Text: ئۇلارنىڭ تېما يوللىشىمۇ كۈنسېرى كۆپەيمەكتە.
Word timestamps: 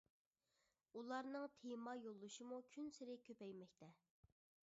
ئۇلارنىڭ 0.99 1.43
تېما 1.65 1.93
يوللىشىمۇ 2.05 2.59
كۈنسېرى 2.77 3.19
كۆپەيمەكتە. 3.27 3.91